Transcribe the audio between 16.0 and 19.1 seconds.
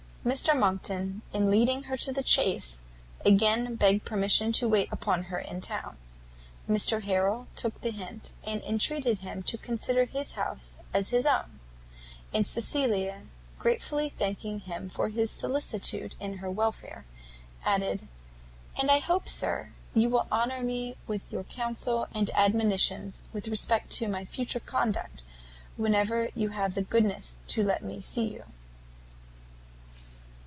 in her welfare, added, "And I